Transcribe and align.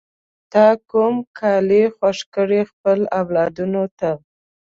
تا 0.51 0.65
کوم 0.89 1.15
کالی 1.37 1.83
خوښ 1.95 2.17
کړل 2.33 2.63
خپلو 2.71 3.05
اولادونو 3.19 3.83
ته؟ 3.99 4.09